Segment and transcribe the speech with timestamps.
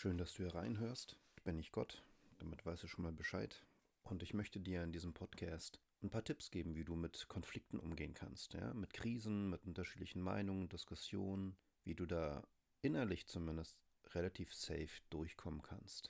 [0.00, 1.18] Schön, dass du hier reinhörst.
[1.36, 2.02] Ich bin nicht Gott,
[2.38, 3.62] damit weißt du schon mal Bescheid.
[4.02, 7.78] Und ich möchte dir in diesem Podcast ein paar Tipps geben, wie du mit Konflikten
[7.78, 8.54] umgehen kannst.
[8.54, 8.72] Ja?
[8.72, 12.42] Mit Krisen, mit unterschiedlichen Meinungen, Diskussionen, wie du da
[12.80, 13.76] innerlich zumindest
[14.14, 16.08] relativ safe durchkommen kannst.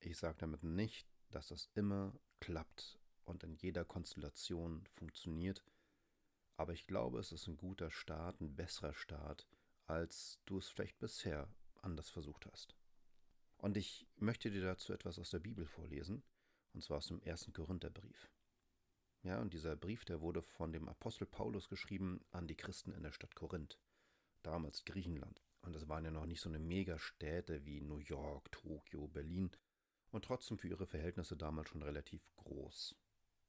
[0.00, 5.62] Ich sage damit nicht, dass das immer klappt und in jeder Konstellation funktioniert,
[6.56, 9.46] aber ich glaube, es ist ein guter Start, ein besserer Start,
[9.86, 11.48] als du es vielleicht bisher
[11.82, 12.74] anders versucht hast.
[13.66, 16.22] Und ich möchte dir dazu etwas aus der Bibel vorlesen,
[16.72, 18.30] und zwar aus dem ersten Korintherbrief.
[19.24, 23.02] Ja, und dieser Brief, der wurde von dem Apostel Paulus geschrieben an die Christen in
[23.02, 23.76] der Stadt Korinth,
[24.44, 25.42] damals Griechenland.
[25.62, 29.50] Und das waren ja noch nicht so eine Megastädte wie New York, Tokio, Berlin
[30.12, 32.94] und trotzdem für ihre Verhältnisse damals schon relativ groß.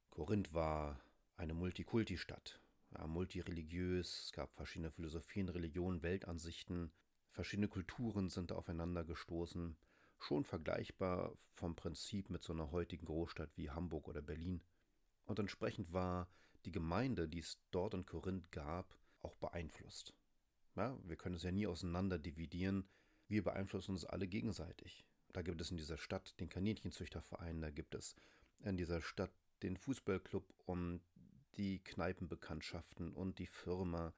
[0.10, 1.00] Korinth war
[1.36, 2.60] eine Multikulti-Stadt,
[2.98, 6.92] ja, multireligiös, es gab verschiedene Philosophien, Religionen, Weltansichten,
[7.30, 9.78] verschiedene Kulturen sind aufeinander gestoßen,
[10.20, 14.62] schon vergleichbar vom Prinzip mit so einer heutigen Großstadt wie Hamburg oder Berlin.
[15.26, 16.30] Und entsprechend war
[16.66, 20.14] die Gemeinde, die es dort in Korinth gab, auch beeinflusst.
[20.76, 22.88] Ja, wir können es ja nie auseinander dividieren.
[23.28, 25.06] Wir beeinflussen uns alle gegenseitig.
[25.34, 28.16] Da gibt es in dieser Stadt den Kaninchenzüchterverein, da gibt es
[28.64, 29.32] in dieser Stadt
[29.62, 31.02] den Fußballclub und
[31.56, 34.14] die Kneipenbekanntschaften und die Firma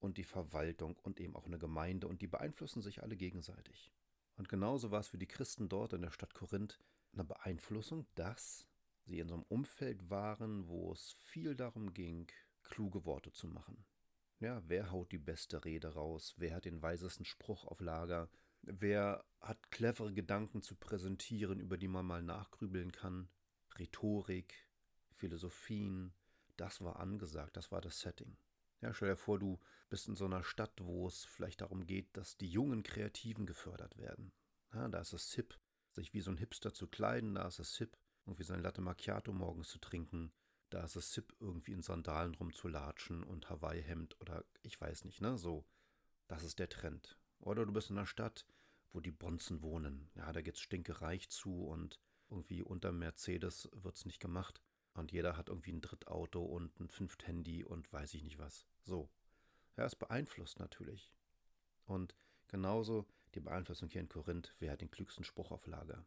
[0.00, 3.92] und die Verwaltung und eben auch eine Gemeinde und die beeinflussen sich alle gegenseitig.
[4.40, 6.80] Und genauso war es für die Christen dort in der Stadt Korinth
[7.12, 8.66] eine Beeinflussung, dass
[9.04, 12.26] sie in so einem Umfeld waren, wo es viel darum ging,
[12.62, 13.84] kluge Worte zu machen.
[14.38, 16.36] Ja, wer haut die beste Rede raus?
[16.38, 18.30] Wer hat den weisesten Spruch auf Lager?
[18.62, 23.28] Wer hat clevere Gedanken zu präsentieren, über die man mal nachgrübeln kann?
[23.78, 24.54] Rhetorik,
[25.12, 26.14] Philosophien,
[26.56, 28.38] das war angesagt, das war das Setting.
[28.80, 32.16] Ja, stell dir vor, du bist in so einer Stadt, wo es vielleicht darum geht,
[32.16, 34.32] dass die jungen Kreativen gefördert werden.
[34.72, 35.58] Ja, da ist es hip,
[35.90, 39.32] sich wie so ein Hipster zu kleiden, da ist es hip, irgendwie sein Latte Macchiato
[39.32, 40.32] morgens zu trinken,
[40.70, 45.36] da ist es hip, irgendwie in Sandalen rumzulatschen und Hawaii-Hemd oder ich weiß nicht, ne,
[45.36, 45.66] so.
[46.28, 47.18] Das ist der Trend.
[47.40, 48.46] Oder du bist in einer Stadt,
[48.92, 50.10] wo die Bonzen wohnen.
[50.14, 51.98] Ja, da geht's stinkereich zu und
[52.28, 54.62] irgendwie unter Mercedes wird's nicht gemacht.
[54.94, 58.66] Und jeder hat irgendwie ein Drittauto und ein Fünft-Handy und weiß ich nicht was.
[58.84, 59.08] So.
[59.76, 61.12] Ja, es beeinflusst natürlich.
[61.86, 62.14] Und
[62.48, 66.04] genauso die Beeinflussung hier in Korinth, wer hat den klügsten Spruch auf Lager?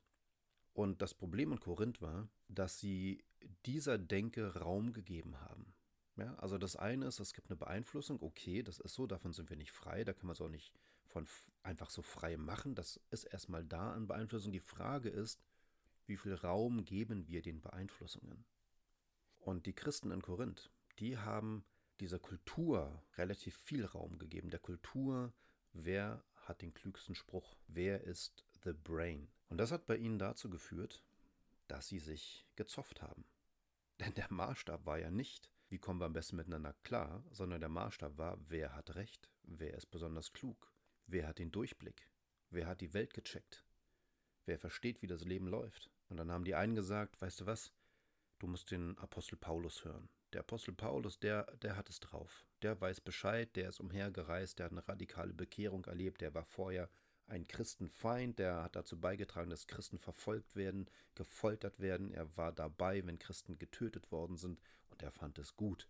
[0.73, 3.23] Und das Problem in Korinth war, dass sie
[3.65, 5.73] dieser Denke Raum gegeben haben.
[6.15, 9.49] Ja, also das eine ist, es gibt eine Beeinflussung, okay, das ist so, davon sind
[9.49, 10.71] wir nicht frei, da kann man es auch nicht
[11.05, 11.27] von
[11.63, 14.51] einfach so frei machen, das ist erstmal da an Beeinflussung.
[14.51, 15.41] Die Frage ist,
[16.05, 18.45] wie viel Raum geben wir den Beeinflussungen?
[19.39, 21.65] Und die Christen in Korinth, die haben
[21.99, 24.49] dieser Kultur relativ viel Raum gegeben.
[24.49, 25.33] Der Kultur,
[25.73, 27.55] wer hat den klügsten Spruch?
[27.67, 29.29] Wer ist the brain?
[29.49, 31.03] Und das hat bei ihnen dazu geführt,
[31.67, 33.25] dass sie sich gezofft haben.
[33.99, 37.69] Denn der Maßstab war ja nicht, wie kommen wir am besten miteinander klar, sondern der
[37.69, 40.71] Maßstab war, wer hat recht, wer ist besonders klug,
[41.07, 42.09] wer hat den Durchblick,
[42.49, 43.63] wer hat die Welt gecheckt,
[44.45, 45.89] wer versteht, wie das Leben läuft.
[46.09, 47.71] Und dann haben die einen gesagt, weißt du was,
[48.39, 50.09] du musst den Apostel Paulus hören.
[50.33, 52.45] Der Apostel Paulus, der, der hat es drauf.
[52.63, 56.89] Der weiß Bescheid, der ist umhergereist, der hat eine radikale Bekehrung erlebt, der war vorher
[57.27, 62.11] ein Christenfeind, der hat dazu beigetragen, dass Christen verfolgt werden, gefoltert werden.
[62.11, 65.87] Er war dabei, wenn Christen getötet worden sind, und er fand es gut.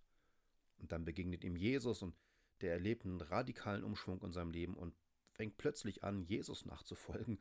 [0.77, 2.15] Und dann begegnet ihm Jesus und
[2.61, 4.93] der erlebt einen radikalen Umschwung in seinem Leben und
[5.31, 7.39] fängt plötzlich an, Jesus nachzufolgen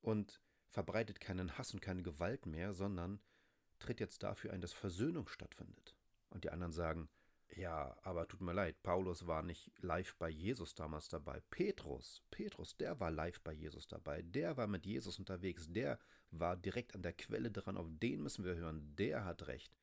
[0.00, 3.20] und verbreitet keinen Hass und keine Gewalt mehr, sondern
[3.78, 5.94] tritt jetzt dafür ein, dass Versöhnung stattfindet.
[6.30, 7.08] Und die anderen sagen,
[7.56, 11.40] ja, aber tut mir leid, Paulus war nicht live bei Jesus damals dabei.
[11.50, 14.22] Petrus, Petrus, der war live bei Jesus dabei.
[14.22, 15.66] Der war mit Jesus unterwegs.
[15.68, 15.98] Der
[16.30, 17.76] war direkt an der Quelle dran.
[17.76, 18.94] Auf den müssen wir hören.
[18.96, 19.76] Der hat recht.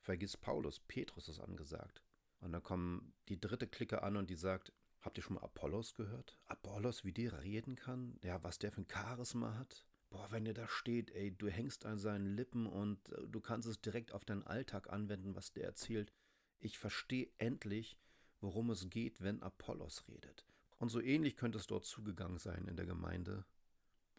[0.00, 2.02] Vergiss Paulus, Petrus ist angesagt.
[2.40, 5.94] Und dann kommt die dritte Clique an und die sagt, habt ihr schon mal Apollos
[5.94, 6.38] gehört?
[6.46, 8.18] Apollos, wie der reden kann?
[8.22, 9.86] Ja, was der für ein Charisma hat?
[10.14, 13.66] Boah, wenn der da steht, ey, du hängst an seinen Lippen und äh, du kannst
[13.66, 16.12] es direkt auf deinen Alltag anwenden, was der erzählt.
[16.60, 17.98] Ich verstehe endlich,
[18.40, 20.46] worum es geht, wenn Apollos redet.
[20.78, 23.44] Und so ähnlich könnte es dort zugegangen sein in der Gemeinde.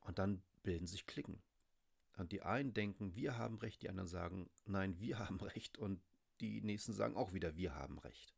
[0.02, 1.42] Und dann bilden sich Klicken.
[2.18, 5.78] Und die einen denken, wir haben recht, die anderen sagen, nein, wir haben recht.
[5.78, 6.02] Und
[6.42, 8.36] die nächsten sagen auch wieder, wir haben recht.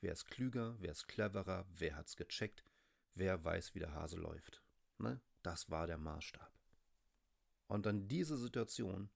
[0.00, 2.64] Wer ist klüger, wer ist cleverer, wer hat's gecheckt,
[3.12, 4.62] wer weiß, wie der Hase läuft.
[4.96, 5.20] Ne?
[5.42, 6.53] Das war der Maßstab.
[7.66, 9.10] Und an diese Situation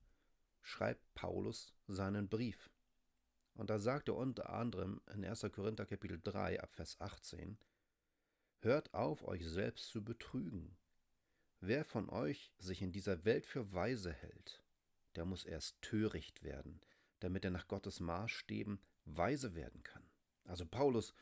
[0.63, 2.71] schreibt Paulus seinen Brief.
[3.55, 5.47] Und da sagt er unter anderem in 1.
[5.53, 7.59] Korinther Kapitel 3 ab Vers 18,
[8.61, 10.77] Hört auf, euch selbst zu betrügen.
[11.61, 14.63] wer von euch sich in dieser Welt für weise hält,
[15.17, 16.81] der muss erst töricht werden,
[17.21, 20.09] damit er nach Gottes Maßstäben weise werden kann.
[20.45, 21.15] Also Paulus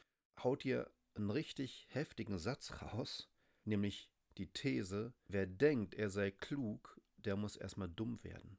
[0.42, 3.30] haut hier einen richtig heftigen Satz raus,
[3.64, 8.58] nämlich die These, wer denkt, er sei klug, der muss erstmal dumm werden.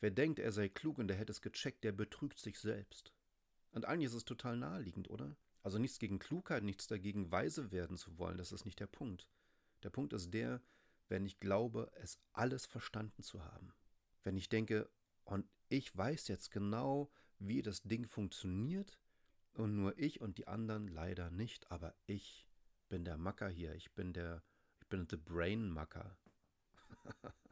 [0.00, 3.12] Wer denkt, er sei klug und der hätte es gecheckt, der betrügt sich selbst.
[3.72, 5.36] Und eigentlich ist es total naheliegend, oder?
[5.62, 9.28] Also nichts gegen Klugheit, nichts dagegen, weise werden zu wollen, das ist nicht der Punkt.
[9.82, 10.62] Der Punkt ist der,
[11.08, 13.74] wenn ich glaube, es alles verstanden zu haben.
[14.22, 14.88] Wenn ich denke,
[15.24, 18.98] und ich weiß jetzt genau, wie das Ding funktioniert,
[19.52, 22.46] und nur ich und die anderen leider nicht, aber ich
[22.88, 24.42] bin der Macker hier, ich bin der,
[24.80, 26.16] ich bin the Brain Macker.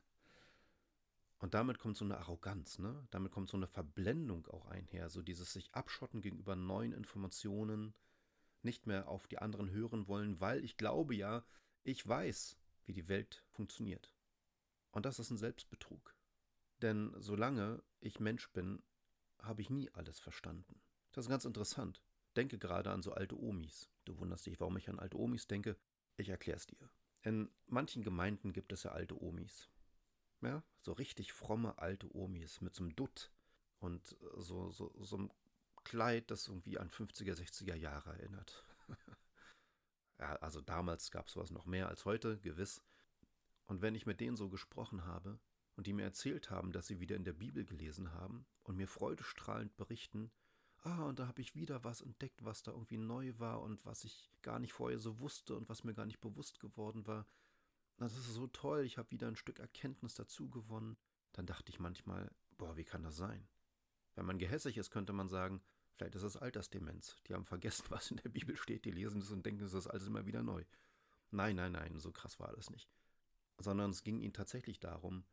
[1.38, 3.06] Und damit kommt so eine Arroganz, ne?
[3.10, 7.94] Damit kommt so eine Verblendung auch einher, so dieses sich abschotten gegenüber neuen Informationen,
[8.62, 11.44] nicht mehr auf die anderen hören wollen, weil ich glaube ja,
[11.84, 14.12] ich weiß, wie die Welt funktioniert.
[14.90, 16.14] Und das ist ein Selbstbetrug.
[16.82, 18.82] Denn solange ich Mensch bin,
[19.40, 20.80] habe ich nie alles verstanden.
[21.12, 22.02] Das ist ganz interessant.
[22.36, 23.88] Denke gerade an so alte Omis.
[24.04, 25.76] Du wunderst dich, warum ich an alte Omis denke.
[26.16, 26.90] Ich erkläre es dir.
[27.22, 29.70] In manchen Gemeinden gibt es ja alte Omis.
[30.40, 33.32] Ja, so richtig fromme alte Omis mit so einem Dutt
[33.80, 35.30] und äh, so, so, so einem
[35.84, 38.62] Kleid, das irgendwie an 50er, 60er Jahre erinnert.
[40.18, 42.82] ja, also damals gab es sowas noch mehr als heute, gewiss.
[43.66, 45.38] Und wenn ich mit denen so gesprochen habe
[45.76, 48.88] und die mir erzählt haben, dass sie wieder in der Bibel gelesen haben und mir
[48.88, 50.30] freudestrahlend berichten,
[50.82, 54.04] ah, und da habe ich wieder was entdeckt, was da irgendwie neu war und was
[54.04, 57.26] ich gar nicht vorher so wusste und was mir gar nicht bewusst geworden war,
[57.98, 60.96] das ist so toll, ich habe wieder ein Stück Erkenntnis dazu gewonnen.
[61.32, 63.48] Dann dachte ich manchmal, boah, wie kann das sein?
[64.14, 65.62] Wenn man gehässig ist, könnte man sagen,
[65.94, 67.16] vielleicht ist es Altersdemenz.
[67.26, 69.88] Die haben vergessen, was in der Bibel steht, die lesen es und denken, es ist
[69.88, 70.64] alles immer wieder neu.
[71.30, 72.88] Nein, nein, nein, so krass war das nicht.
[73.58, 75.24] Sondern es ging ihnen tatsächlich darum,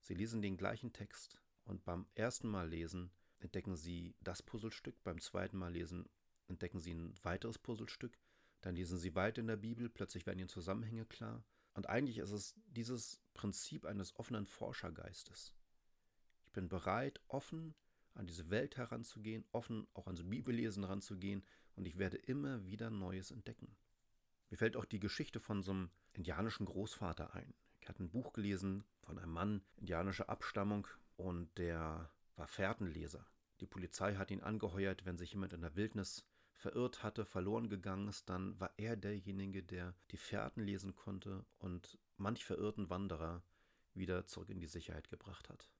[0.00, 5.20] sie lesen den gleichen Text und beim ersten Mal lesen entdecken sie das Puzzlestück, beim
[5.20, 6.08] zweiten Mal lesen
[6.46, 8.16] entdecken sie ein weiteres Puzzlestück,
[8.60, 11.44] dann lesen sie weiter in der Bibel, plötzlich werden ihnen Zusammenhänge klar
[11.74, 15.52] und eigentlich ist es dieses Prinzip eines offenen Forschergeistes.
[16.46, 17.74] Ich bin bereit, offen
[18.14, 21.44] an diese Welt heranzugehen, offen auch ans Bibellesen heranzugehen
[21.74, 23.76] und ich werde immer wieder Neues entdecken.
[24.50, 27.54] Mir fällt auch die Geschichte von so einem indianischen Großvater ein.
[27.80, 30.86] Ich hatte ein Buch gelesen von einem Mann indianischer Abstammung
[31.16, 33.26] und der war Fährtenleser.
[33.60, 36.24] Die Polizei hat ihn angeheuert, wenn sich jemand in der Wildnis
[36.54, 41.98] verirrt hatte, verloren gegangen ist, dann war er derjenige, der die Fährten lesen konnte und
[42.16, 43.42] manch verirrten Wanderer
[43.94, 45.70] wieder zurück in die Sicherheit gebracht hat.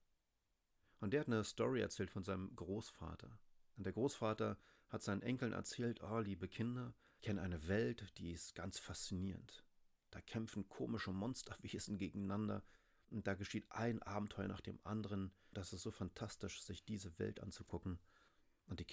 [0.99, 3.37] Und der hat eine Story erzählt von seinem Großvater.
[3.77, 4.57] Und der Großvater
[4.89, 9.65] hat seinen Enkeln erzählt, oh, liebe Kinder, ich kenne eine Welt, die ist ganz faszinierend.
[10.11, 12.63] Da kämpfen komische Monsterwesen gegeneinander
[13.09, 15.31] und da geschieht ein Abenteuer nach dem anderen.
[15.51, 17.99] Das ist so fantastisch, sich diese Welt anzugucken.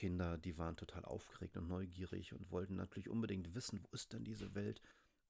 [0.02, 4.24] Kinder, die waren total aufgeregt und neugierig und wollten natürlich unbedingt wissen, wo ist denn
[4.24, 4.82] diese Welt?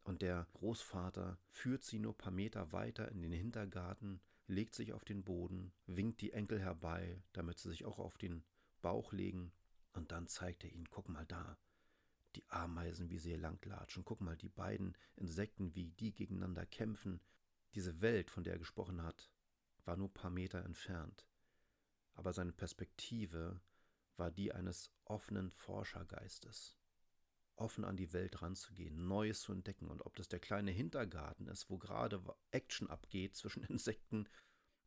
[0.02, 5.04] Und der Großvater führt sie nur paar Meter weiter in den Hintergarten, legt sich auf
[5.04, 8.44] den Boden, winkt die Enkel herbei, damit sie sich auch auf den
[8.80, 9.52] Bauch legen,
[9.92, 11.58] und dann zeigt er ihnen, guck mal da,
[12.34, 17.20] die Ameisen, wie sie hier langlatschen, guck mal die beiden Insekten, wie die gegeneinander kämpfen.
[17.74, 19.30] Diese Welt, von der er gesprochen hat,
[19.84, 21.26] war nur paar Meter entfernt.
[22.14, 23.60] Aber seine Perspektive
[24.16, 26.76] war die eines offenen Forschergeistes.
[27.56, 29.88] Offen an die Welt ranzugehen, Neues zu entdecken.
[29.88, 34.28] Und ob das der kleine Hintergarten ist, wo gerade Action abgeht zwischen Insekten,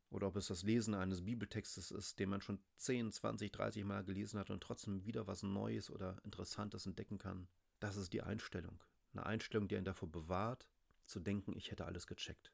[0.10, 4.04] oder ob es das Lesen eines Bibeltextes ist, den man schon 10, 20, 30 Mal
[4.04, 7.48] gelesen hat und trotzdem wieder was Neues oder Interessantes entdecken kann.
[7.80, 8.82] Das ist die Einstellung.
[9.14, 10.68] Eine Einstellung, die einen davor bewahrt,
[11.06, 12.52] zu denken, ich hätte alles gecheckt.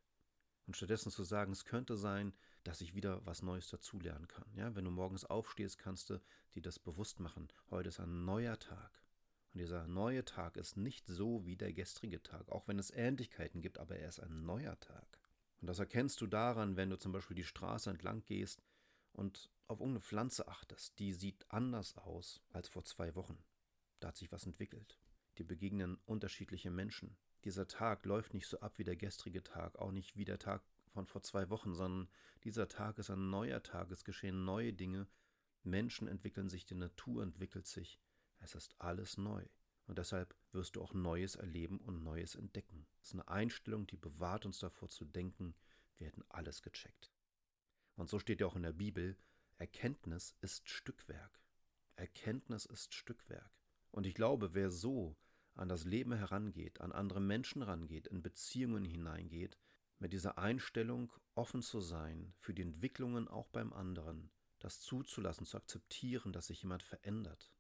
[0.68, 4.46] Und stattdessen zu sagen, es könnte sein, dass ich wieder was Neues dazulernen kann.
[4.56, 6.22] Ja, wenn du morgens aufstehst, kannst du
[6.54, 7.48] dir das bewusst machen.
[7.70, 9.04] Heute ist ein neuer Tag.
[9.54, 13.62] Und dieser neue Tag ist nicht so wie der gestrige Tag, auch wenn es Ähnlichkeiten
[13.62, 15.20] gibt, aber er ist ein neuer Tag.
[15.60, 18.64] Und das erkennst du daran, wenn du zum Beispiel die Straße entlang gehst
[19.14, 20.98] und auf irgendeine Pflanze achtest.
[21.00, 23.44] Die sieht anders aus als vor zwei Wochen.
[24.00, 25.00] Da hat sich was entwickelt.
[25.38, 27.16] Die begegnen unterschiedliche Menschen.
[27.44, 30.64] Dieser Tag läuft nicht so ab wie der gestrige Tag, auch nicht wie der Tag
[30.94, 32.10] von vor zwei Wochen, sondern
[32.44, 35.08] dieser Tag ist ein neuer Tag, es geschehen neue Dinge,
[35.64, 38.00] Menschen entwickeln sich, die Natur entwickelt sich,
[38.40, 39.46] es ist alles neu.
[39.88, 42.88] Und deshalb wirst du auch Neues erleben und Neues entdecken.
[43.02, 45.56] Es ist eine Einstellung, die bewahrt uns davor zu denken,
[45.98, 47.12] wir hätten alles gecheckt.
[47.96, 49.18] Und so steht ja auch in der Bibel,
[49.58, 51.42] Erkenntnis ist Stückwerk.
[51.96, 53.52] Erkenntnis ist Stückwerk.
[53.92, 55.18] Und ich glaube, wer so
[55.62, 59.60] an das Leben herangeht, an andere Menschen rangeht, in Beziehungen hineingeht,
[60.00, 65.58] mit dieser Einstellung offen zu sein für die Entwicklungen auch beim anderen, das zuzulassen, zu
[65.58, 67.52] akzeptieren, dass sich jemand verändert.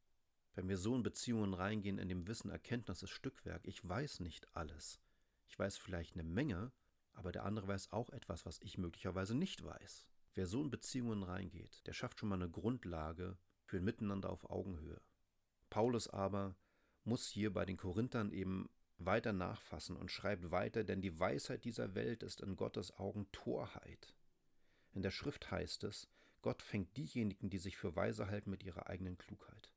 [0.56, 4.48] Wenn wir so in Beziehungen reingehen, in dem Wissen, Erkenntnis ist Stückwerk, ich weiß nicht
[4.56, 5.00] alles.
[5.48, 6.72] Ich weiß vielleicht eine Menge,
[7.14, 10.08] aber der andere weiß auch etwas, was ich möglicherweise nicht weiß.
[10.34, 14.50] Wer so in Beziehungen reingeht, der schafft schon mal eine Grundlage für ein Miteinander auf
[14.50, 15.02] Augenhöhe.
[15.70, 16.56] Paulus aber
[17.04, 21.96] muss hier bei den Korinthern eben weiter nachfassen und schreibt weiter, denn die Weisheit dieser
[21.96, 24.14] Welt ist in Gottes Augen Torheit.
[24.94, 26.08] In der Schrift heißt es,
[26.42, 29.72] Gott fängt diejenigen, die sich für weise halten, mit ihrer eigenen Klugheit.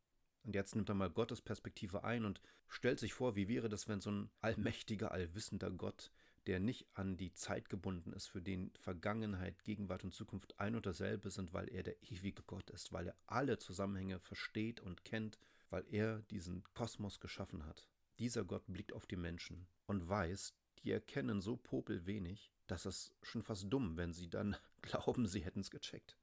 [0.45, 3.89] Und jetzt nimmt er mal Gottes Perspektive ein und stellt sich vor, wie wäre das,
[3.89, 6.11] wenn so ein allmächtiger, allwissender Gott,
[6.47, 10.85] der nicht an die Zeit gebunden ist, für den Vergangenheit, Gegenwart und Zukunft ein und
[10.85, 15.39] dasselbe sind, weil er der ewige Gott ist, weil er alle Zusammenhänge versteht und kennt,
[15.75, 17.89] weil er diesen Kosmos geschaffen hat.
[18.21, 23.43] Dieser Gott blickt auf die Menschen und weiß, die erkennen so popelwenig, dass es schon
[23.43, 26.17] fast dumm, wenn sie dann glauben, sie hätten es gecheckt.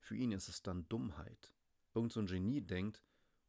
[0.00, 1.54] Für ihn ist es dann Dummheit.
[1.94, 3.04] Irgend so ein Genie denkt,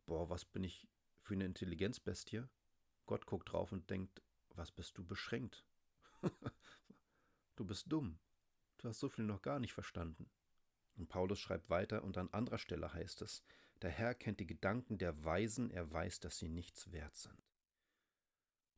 [0.05, 0.87] boah, was bin ich
[1.23, 2.43] für eine Intelligenzbestie?
[3.07, 5.65] Gott guckt drauf und denkt, was bist du beschränkt?
[7.55, 8.19] du bist dumm.
[8.77, 10.29] Du hast so viel noch gar nicht verstanden.
[10.95, 13.43] Und Paulus schreibt weiter und an anderer Stelle heißt es,
[13.83, 17.37] der Herr kennt die Gedanken der Weisen, er weiß, dass sie nichts wert sind.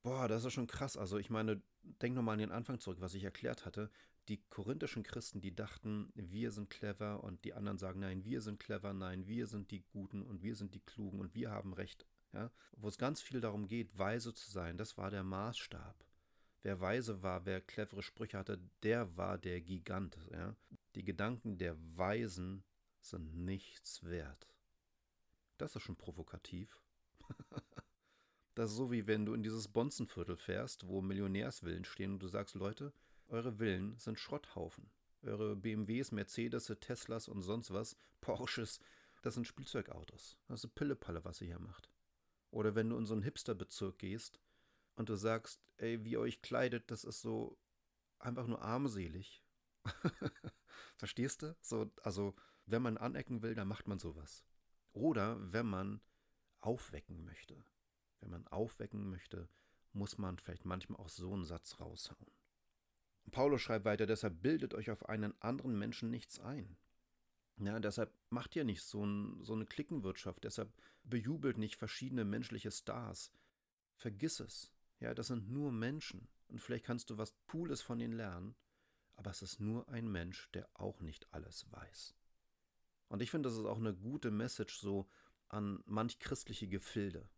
[0.04, 0.98] Boah, das ist schon krass.
[0.98, 1.62] Also ich meine,
[2.02, 3.90] denk nochmal an den Anfang zurück, was ich erklärt hatte.
[4.28, 8.60] Die korinthischen Christen, die dachten, wir sind clever und die anderen sagen, nein, wir sind
[8.60, 12.08] clever, nein, wir sind die Guten und wir sind die Klugen und wir haben Recht.
[12.34, 12.52] Ja?
[12.78, 16.04] Wo es ganz viel darum geht, weise zu sein, das war der Maßstab.
[16.64, 20.18] Wer weise war, wer clevere Sprüche hatte, der war der Gigant.
[20.32, 20.56] Ja?
[20.96, 22.64] Die Gedanken der Weisen
[23.00, 24.55] sind nichts wert.
[25.58, 26.82] Das ist schon provokativ.
[28.56, 32.30] Das ist so wie wenn du in dieses Bonzenviertel fährst, wo Millionärsvillen stehen und du
[32.30, 32.94] sagst, Leute,
[33.28, 34.90] eure Villen sind Schrotthaufen.
[35.24, 38.80] Eure BMWs, Mercedes, Teslas und sonst was, Porsches,
[39.24, 40.38] das sind Spielzeugautos.
[40.48, 41.90] Das ist Pillepalle, was ihr hier macht.
[42.50, 44.40] Oder wenn du in so einen Hipsterbezirk gehst
[44.96, 47.58] und du sagst, ey, wie ihr euch kleidet, das ist so
[48.20, 49.44] einfach nur armselig.
[50.98, 51.58] Verstehst du?
[51.60, 52.36] So, also,
[52.68, 54.46] wenn man anecken will, dann macht man sowas.
[54.96, 56.02] Oder wenn man
[56.62, 57.64] aufwecken möchte.
[58.22, 59.50] Wenn man aufwecken möchte,
[59.92, 62.32] muss man vielleicht manchmal auch so einen Satz raushauen.
[63.26, 66.78] Und Paulus schreibt weiter, deshalb bildet euch auf einen anderen Menschen nichts ein.
[67.58, 70.72] Ja, deshalb macht ihr nicht so, ein, so eine Klickenwirtschaft, deshalb
[71.04, 73.34] bejubelt nicht verschiedene menschliche Stars.
[73.96, 74.72] Vergiss es.
[75.02, 76.30] Ja, das sind nur Menschen.
[76.48, 78.56] Und vielleicht kannst du was Cooles von ihnen lernen,
[79.16, 82.16] aber es ist nur ein Mensch, der auch nicht alles weiß.
[83.08, 85.08] Und ich finde, das ist auch eine gute Message so
[85.48, 87.30] an manch christliche Gefilde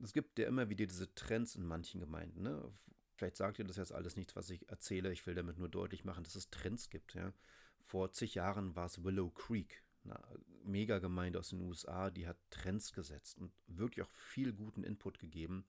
[0.00, 2.42] es gibt ja immer wieder diese Trends in manchen Gemeinden.
[2.42, 2.72] Ne?
[3.16, 5.12] Vielleicht sagt ihr das jetzt alles nichts, was ich erzähle.
[5.12, 7.14] Ich will damit nur deutlich machen, dass es Trends gibt.
[7.14, 7.32] Ja?
[7.80, 10.18] Vor zig Jahren war es Willow Creek, eine
[10.64, 15.64] Megagemeinde aus den USA, die hat Trends gesetzt und wirklich auch viel guten Input gegeben.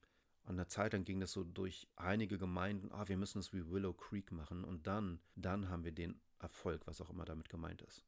[0.46, 3.70] An der Zeit lang ging das so durch einige Gemeinden, ah, wir müssen es wie
[3.70, 7.82] Willow Creek machen und dann, dann haben wir den Erfolg, was auch immer damit gemeint
[7.84, 8.04] ist.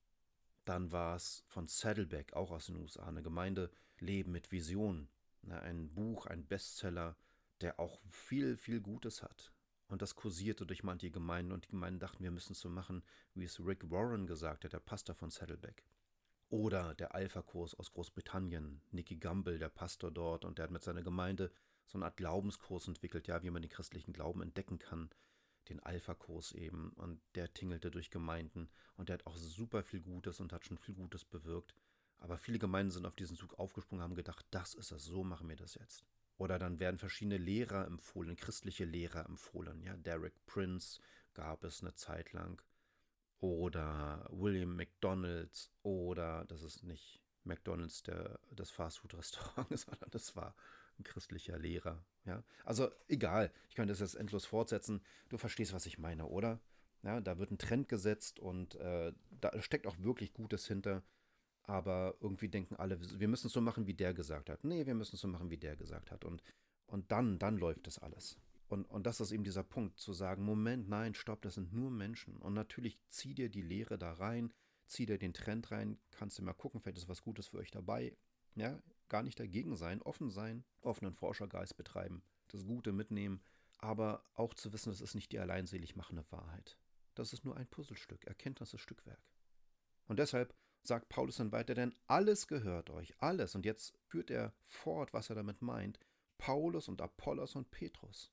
[0.65, 5.07] Dann war es von Saddleback, auch aus den USA, eine Gemeinde Leben mit Vision.
[5.47, 7.15] Ein Buch, ein Bestseller,
[7.61, 9.53] der auch viel, viel Gutes hat.
[9.87, 13.03] Und das kursierte durch manche Gemeinden und die Gemeinden dachten, wir müssen es so machen,
[13.35, 15.85] wie es Rick Warren gesagt hat, der Pastor von Saddleback.
[16.49, 21.03] Oder der Alpha-Kurs aus Großbritannien, Nicky Gamble, der Pastor dort, und der hat mit seiner
[21.03, 21.51] Gemeinde
[21.85, 25.11] so eine Art Glaubenskurs entwickelt, ja, wie man den christlichen Glauben entdecken kann.
[25.69, 26.91] Den Alpha-Kurs eben.
[26.91, 30.77] Und der tingelte durch Gemeinden und der hat auch super viel Gutes und hat schon
[30.77, 31.75] viel Gutes bewirkt.
[32.19, 35.49] Aber viele Gemeinden sind auf diesen Zug aufgesprungen, haben gedacht, das ist es, so machen
[35.49, 36.05] wir das jetzt.
[36.37, 39.81] Oder dann werden verschiedene Lehrer empfohlen, christliche Lehrer empfohlen.
[39.81, 40.99] Ja, Derek Prince
[41.33, 42.61] gab es eine Zeit lang.
[43.39, 45.71] Oder William McDonalds.
[45.83, 50.55] Oder, das ist nicht McDonalds, der, das Fastfood-Restaurant, sondern das war
[50.99, 52.03] ein christlicher Lehrer.
[52.25, 55.01] Ja, also egal, ich könnte das jetzt endlos fortsetzen.
[55.29, 56.59] Du verstehst, was ich meine, oder?
[57.03, 61.03] Ja, da wird ein Trend gesetzt und äh, da steckt auch wirklich Gutes hinter
[61.67, 64.63] aber irgendwie denken alle, wir müssen es so machen, wie der gesagt hat.
[64.63, 66.23] Nee, wir müssen es so machen, wie der gesagt hat.
[66.23, 66.43] Und,
[66.85, 68.37] und dann, dann läuft das alles.
[68.67, 71.91] Und, und das ist eben dieser Punkt, zu sagen, Moment, nein, stopp, das sind nur
[71.91, 72.37] Menschen.
[72.37, 74.53] Und natürlich zieh dir die Lehre da rein,
[74.85, 77.71] zieh dir den Trend rein, kannst du mal gucken, vielleicht ist was Gutes für euch
[77.71, 78.15] dabei.
[78.55, 83.41] Ja, gar nicht dagegen sein, offen sein, offenen Forschergeist betreiben, das Gute mitnehmen,
[83.77, 86.77] aber auch zu wissen, das ist nicht die alleinselig machende Wahrheit.
[87.13, 89.21] Das ist nur ein Puzzlestück, Erkenntnis ist Stückwerk.
[90.07, 93.55] Und deshalb sagt Paulus dann weiter, denn alles gehört euch, alles.
[93.55, 95.99] Und jetzt führt er fort, was er damit meint.
[96.37, 98.31] Paulus und Apollos und Petrus.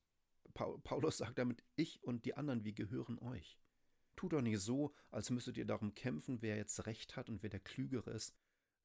[0.53, 3.57] Paulus sagt damit, ich und die anderen, wir gehören euch.
[4.15, 7.49] Tut doch nicht so, als müsstet ihr darum kämpfen, wer jetzt recht hat und wer
[7.49, 8.35] der Klügere ist.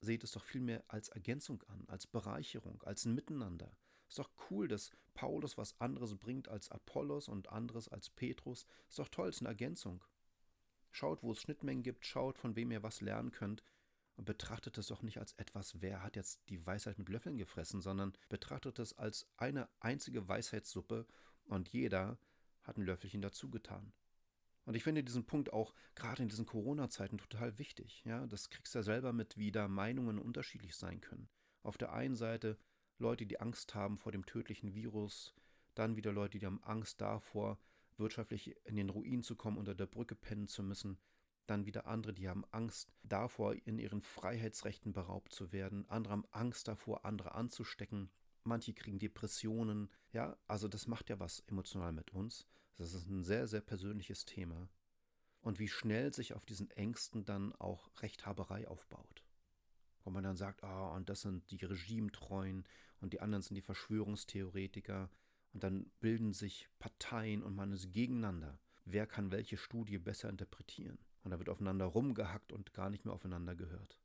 [0.01, 3.77] Seht es doch vielmehr als Ergänzung an, als Bereicherung, als ein Miteinander.
[4.09, 8.67] Ist doch cool, dass Paulus was anderes bringt als Apollos und anderes als Petrus.
[8.89, 10.05] Ist doch toll, ist eine Ergänzung.
[10.91, 13.63] Schaut, wo es Schnittmengen gibt, schaut, von wem ihr was lernen könnt
[14.19, 17.81] und betrachtet es doch nicht als etwas, wer hat jetzt die Weisheit mit Löffeln gefressen,
[17.81, 21.07] sondern betrachtet es als eine einzige Weisheitssuppe
[21.45, 22.19] und jeder
[22.63, 23.93] hat ein Löffelchen dazu getan.
[24.69, 28.05] Und ich finde diesen Punkt auch gerade in diesen Corona-Zeiten total wichtig.
[28.05, 31.31] Ja, das kriegst du ja selber mit, wie da Meinungen unterschiedlich sein können.
[31.63, 32.59] Auf der einen Seite
[32.99, 35.35] Leute, die Angst haben vor dem tödlichen Virus,
[35.75, 37.59] dann wieder Leute, die haben Angst davor,
[37.97, 40.99] wirtschaftlich in den Ruin zu kommen, unter der Brücke pennen zu müssen.
[41.47, 45.89] Dann wieder andere, die haben Angst davor, in ihren Freiheitsrechten beraubt zu werden.
[45.89, 48.11] Andere haben Angst davor, andere anzustecken.
[48.45, 49.89] Manche kriegen Depressionen.
[50.13, 52.47] Ja, also das macht ja was emotional mit uns.
[52.79, 54.69] Das ist ein sehr, sehr persönliches Thema.
[55.41, 59.25] Und wie schnell sich auf diesen Ängsten dann auch Rechthaberei aufbaut.
[60.05, 62.65] Wo man dann sagt, ah, oh, und das sind die Regimetreuen
[63.01, 65.11] und die anderen sind die Verschwörungstheoretiker.
[65.53, 68.59] Und dann bilden sich Parteien und man ist gegeneinander.
[68.85, 70.99] Wer kann welche Studie besser interpretieren?
[71.25, 73.99] Und da wird aufeinander rumgehackt und gar nicht mehr aufeinander gehört.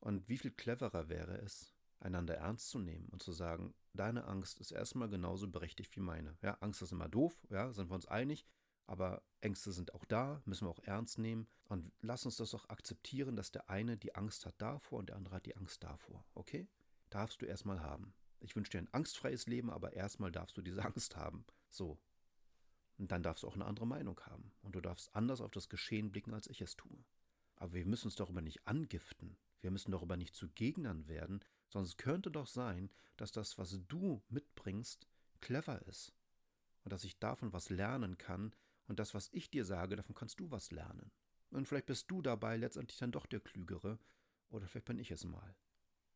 [0.00, 4.58] Und wie viel cleverer wäre es, einander ernst zu nehmen und zu sagen, deine Angst
[4.60, 6.36] ist erstmal genauso berechtigt wie meine.
[6.42, 8.46] Ja, Angst ist immer doof, ja, sind wir uns einig,
[8.86, 12.68] aber Ängste sind auch da, müssen wir auch ernst nehmen und lass uns das auch
[12.68, 16.24] akzeptieren, dass der eine die Angst hat davor und der andere hat die Angst davor,
[16.34, 16.68] okay?
[17.10, 18.14] Darfst du erstmal haben.
[18.40, 21.44] Ich wünsche dir ein angstfreies Leben, aber erstmal darfst du diese Angst haben.
[21.68, 21.98] So.
[22.98, 25.68] Und dann darfst du auch eine andere Meinung haben und du darfst anders auf das
[25.68, 27.04] Geschehen blicken, als ich es tue.
[27.56, 29.36] Aber wir müssen uns darüber nicht angiften.
[29.60, 31.40] Wir müssen darüber nicht zu Gegnern werden,
[31.74, 35.08] es könnte doch sein, dass das, was du mitbringst,
[35.40, 36.14] clever ist.
[36.84, 38.54] Und dass ich davon was lernen kann
[38.86, 41.10] und das, was ich dir sage, davon kannst du was lernen.
[41.50, 43.98] Und vielleicht bist du dabei letztendlich dann doch der Klügere
[44.48, 45.56] oder vielleicht bin ich es mal.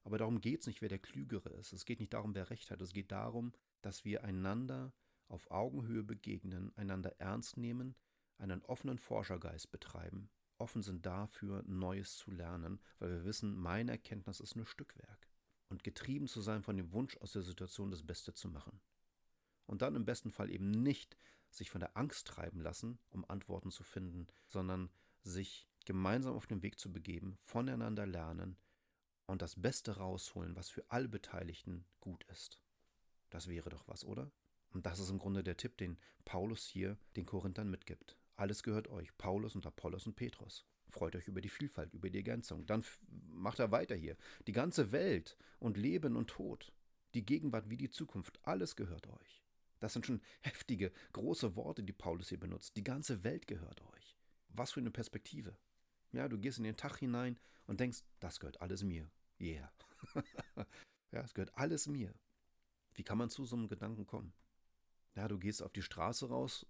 [0.03, 1.73] Aber darum geht es nicht, wer der Klügere ist.
[1.73, 2.81] Es geht nicht darum, wer recht hat.
[2.81, 4.93] Es geht darum, dass wir einander
[5.29, 7.95] auf Augenhöhe begegnen, einander ernst nehmen,
[8.39, 14.41] einen offenen Forschergeist betreiben, offen sind dafür, Neues zu lernen, weil wir wissen, meine Erkenntnis
[14.41, 15.20] ist nur Stückwerk
[15.71, 18.81] und getrieben zu sein von dem Wunsch, aus der Situation das Beste zu machen.
[19.67, 21.17] Und dann im besten Fall eben nicht
[21.49, 24.91] sich von der Angst treiben lassen, um Antworten zu finden, sondern
[25.23, 28.57] sich gemeinsam auf den Weg zu begeben, voneinander lernen
[29.27, 32.61] und das Beste rausholen, was für alle Beteiligten gut ist.
[33.31, 34.31] Das wäre doch was, oder?
[34.71, 38.17] Und das ist im Grunde der Tipp, den Paulus hier den Korinthern mitgibt.
[38.37, 40.67] Alles gehört euch, Paulus und Apollos und Petrus.
[40.91, 42.67] Freut euch über die Vielfalt, über die Ergänzung.
[42.67, 42.85] Dann
[43.29, 44.17] macht er weiter hier.
[44.47, 46.73] Die ganze Welt und Leben und Tod,
[47.15, 49.45] die Gegenwart wie die Zukunft, alles gehört euch.
[49.81, 52.77] Das sind schon heftige, große Worte, die Paulus hier benutzt.
[52.77, 54.17] Die ganze Welt gehört euch.
[54.49, 55.57] Was für eine Perspektive.
[56.13, 59.11] Ja, du gehst in den Tag hinein und denkst, das gehört alles mir.
[59.41, 59.73] Yeah.
[61.13, 62.13] ja, es gehört alles mir.
[62.95, 64.33] Wie kann man zu so einem Gedanken kommen?
[65.15, 66.67] Ja, du gehst auf die Straße raus,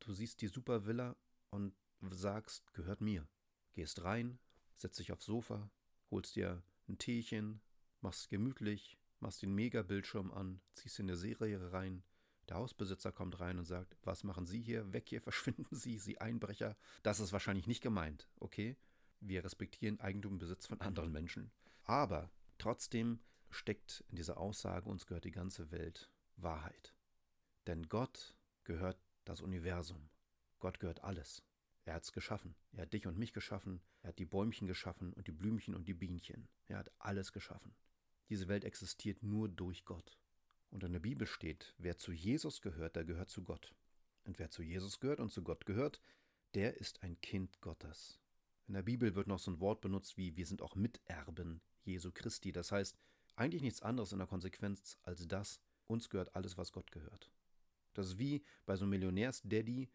[0.00, 1.16] du siehst die super Villa
[1.50, 1.74] und
[2.10, 3.26] sagst, gehört mir.
[3.74, 4.38] Gehst rein,
[4.76, 5.70] setzt dich aufs Sofa,
[6.10, 7.60] holst dir ein Teechen,
[8.00, 12.04] machst gemütlich, machst den Megabildschirm an, ziehst in eine Serie rein.
[12.48, 14.92] Der Hausbesitzer kommt rein und sagt, was machen Sie hier?
[14.92, 16.76] Weg hier, verschwinden Sie, Sie Einbrecher.
[17.02, 18.76] Das ist wahrscheinlich nicht gemeint, okay?
[19.20, 21.50] Wir respektieren Eigentum und Besitz von anderen Menschen.
[21.84, 26.94] Aber trotzdem steckt in dieser Aussage, uns gehört die ganze Welt, Wahrheit.
[27.66, 30.10] Denn Gott gehört das Universum.
[30.60, 31.42] Gott gehört alles.
[31.84, 32.54] Er hat es geschaffen.
[32.72, 33.82] Er hat dich und mich geschaffen.
[34.02, 36.48] Er hat die Bäumchen geschaffen und die Blümchen und die Bienchen.
[36.66, 37.74] Er hat alles geschaffen.
[38.30, 40.18] Diese Welt existiert nur durch Gott.
[40.70, 43.74] Und in der Bibel steht, wer zu Jesus gehört, der gehört zu Gott.
[44.24, 46.00] Und wer zu Jesus gehört und zu Gott gehört,
[46.54, 48.18] der ist ein Kind Gottes.
[48.66, 52.10] In der Bibel wird noch so ein Wort benutzt wie wir sind auch Miterben Jesu
[52.12, 52.50] Christi.
[52.50, 52.96] Das heißt,
[53.36, 57.30] eigentlich nichts anderes in der Konsequenz als das, uns gehört alles, was Gott gehört.
[57.92, 59.90] Das ist wie bei so einem Millionärs-Daddy,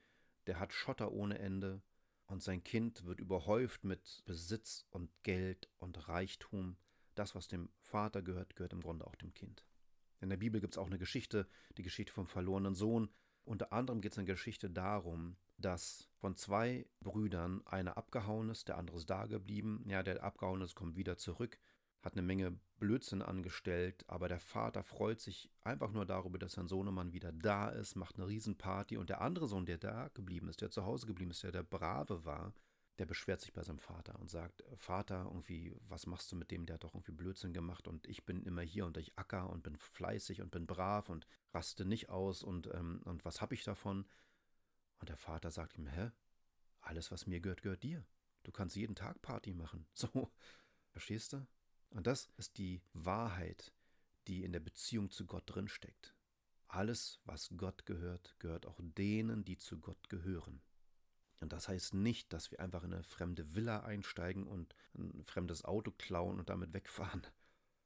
[0.49, 1.83] der hat Schotter ohne Ende
[2.25, 6.75] und sein Kind wird überhäuft mit Besitz und Geld und Reichtum.
[7.13, 9.63] Das, was dem Vater gehört, gehört im Grunde auch dem Kind.
[10.21, 13.09] In der Bibel gibt es auch eine Geschichte, die Geschichte vom verlorenen Sohn.
[13.45, 18.69] Unter anderem geht es in der Geschichte darum, dass von zwei Brüdern einer abgehauen ist,
[18.69, 19.85] der andere ist da geblieben.
[19.87, 21.59] Ja, der abgehauen ist, kommt wieder zurück
[22.01, 26.67] hat eine Menge Blödsinn angestellt, aber der Vater freut sich einfach nur darüber, dass sein
[26.67, 30.61] Sohnemann wieder da ist, macht eine Riesenparty und der andere Sohn, der da geblieben ist,
[30.61, 32.53] der zu Hause geblieben ist, der der Brave war,
[32.99, 36.65] der beschwert sich bei seinem Vater und sagt, Vater, irgendwie, was machst du mit dem,
[36.65, 39.63] der hat doch irgendwie Blödsinn gemacht und ich bin immer hier und ich acker und
[39.63, 43.63] bin fleißig und bin brav und raste nicht aus und, ähm, und was habe ich
[43.63, 44.05] davon?
[44.99, 46.11] Und der Vater sagt ihm, hä?
[46.81, 48.05] Alles, was mir gehört, gehört dir.
[48.43, 49.85] Du kannst jeden Tag Party machen.
[49.95, 50.31] So,
[50.91, 51.45] verstehst du?
[51.91, 53.73] Und das ist die Wahrheit,
[54.27, 56.15] die in der Beziehung zu Gott drinsteckt.
[56.67, 60.61] Alles, was Gott gehört, gehört auch denen, die zu Gott gehören.
[61.39, 65.63] Und das heißt nicht, dass wir einfach in eine fremde Villa einsteigen und ein fremdes
[65.65, 67.25] Auto klauen und damit wegfahren.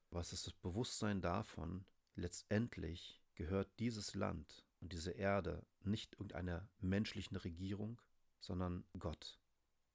[0.10, 1.86] Aber es ist das Bewusstsein davon,
[2.16, 8.02] letztendlich gehört dieses Land und diese Erde nicht irgendeiner menschlichen Regierung,
[8.40, 9.40] sondern Gott.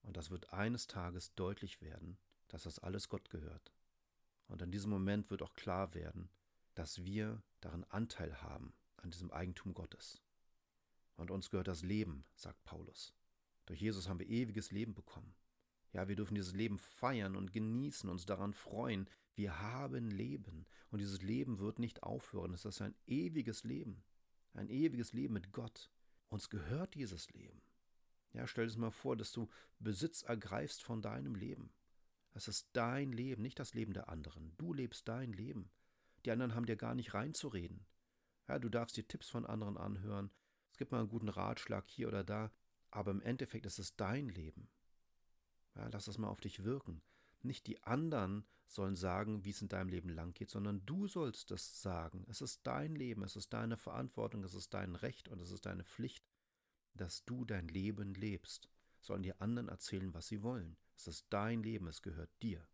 [0.02, 2.18] Und das wird eines Tages deutlich werden,
[2.48, 3.72] dass das alles Gott gehört.
[4.48, 6.28] Und in diesem Moment wird auch klar werden,
[6.74, 10.20] dass wir daran Anteil haben, an diesem Eigentum Gottes.
[11.16, 13.14] Und uns gehört das Leben, sagt Paulus.
[13.66, 15.34] Durch Jesus haben wir ewiges Leben bekommen.
[15.92, 19.08] Ja, wir dürfen dieses Leben feiern und genießen, uns daran freuen.
[19.34, 22.52] Wir haben Leben und dieses Leben wird nicht aufhören.
[22.52, 24.02] Es ist ein ewiges Leben,
[24.54, 25.90] ein ewiges Leben mit Gott.
[26.28, 27.62] Uns gehört dieses Leben.
[28.32, 31.70] Ja, stell dir mal vor, dass du Besitz ergreifst von deinem Leben.
[32.38, 34.56] Es ist dein Leben, nicht das Leben der anderen.
[34.58, 35.72] Du lebst dein Leben.
[36.24, 37.84] Die anderen haben dir gar nicht reinzureden.
[38.46, 40.30] Ja, du darfst dir Tipps von anderen anhören.
[40.70, 42.52] Es gibt mal einen guten Ratschlag hier oder da.
[42.92, 44.68] Aber im Endeffekt ist es dein Leben.
[45.74, 47.02] Ja, lass es mal auf dich wirken.
[47.42, 51.50] Nicht die anderen sollen sagen, wie es in deinem Leben lang geht, sondern du sollst
[51.50, 52.24] es sagen.
[52.28, 55.66] Es ist dein Leben, es ist deine Verantwortung, es ist dein Recht und es ist
[55.66, 56.24] deine Pflicht,
[56.94, 58.68] dass du dein Leben lebst.
[59.00, 60.76] Sollen die anderen erzählen, was sie wollen.
[60.98, 62.66] Es ist dein Leben, es gehört dir.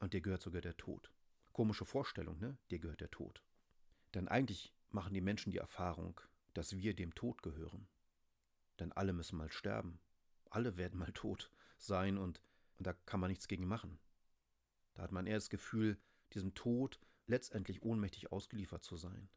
[0.00, 1.10] Und dir gehört sogar der Tod.
[1.54, 2.58] Komische Vorstellung, ne?
[2.70, 3.42] Dir gehört der Tod.
[4.12, 6.20] Denn eigentlich machen die Menschen die Erfahrung,
[6.52, 7.88] dass wir dem Tod gehören.
[8.78, 9.98] Denn alle müssen mal sterben.
[10.50, 12.42] Alle werden mal tot sein und,
[12.76, 13.98] und da kann man nichts gegen machen.
[14.92, 15.98] Da hat man eher das Gefühl,
[16.34, 19.30] diesem Tod letztendlich ohnmächtig ausgeliefert zu sein.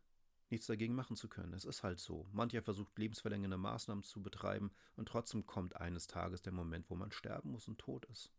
[0.50, 1.54] Nichts dagegen machen zu können.
[1.54, 2.28] Es ist halt so.
[2.32, 7.12] Mancher versucht lebensverlängernde Maßnahmen zu betreiben und trotzdem kommt eines Tages der Moment, wo man
[7.12, 8.32] sterben muss und tot ist.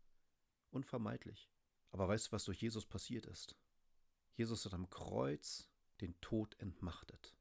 [0.71, 1.49] Unvermeidlich.
[1.91, 3.55] Aber weißt du, was durch Jesus passiert ist?
[4.35, 5.67] Jesus hat am Kreuz
[6.01, 7.35] den Tod entmachtet.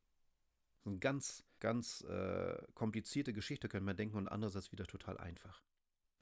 [0.85, 5.63] Eine ganz, ganz äh, komplizierte Geschichte, könnte man denken, und andererseits wieder total einfach.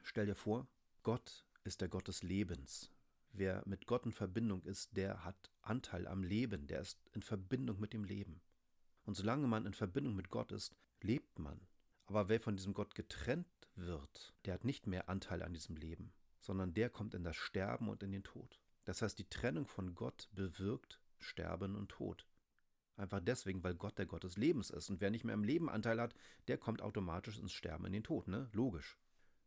[0.02, 0.66] Stell dir vor,
[1.02, 2.90] Gott ist der Gott des Lebens.
[3.36, 7.80] Wer mit Gott in Verbindung ist, der hat Anteil am Leben, der ist in Verbindung
[7.80, 8.40] mit dem Leben.
[9.02, 11.60] Und solange man in Verbindung mit Gott ist, lebt man.
[12.06, 16.12] Aber wer von diesem Gott getrennt wird, der hat nicht mehr Anteil an diesem Leben,
[16.38, 18.60] sondern der kommt in das Sterben und in den Tod.
[18.84, 22.28] Das heißt, die Trennung von Gott bewirkt Sterben und Tod.
[22.96, 24.90] Einfach deswegen, weil Gott der Gott des Lebens ist.
[24.90, 26.14] Und wer nicht mehr im Leben Anteil hat,
[26.46, 28.48] der kommt automatisch ins Sterben, in den Tod, ne?
[28.52, 28.96] Logisch.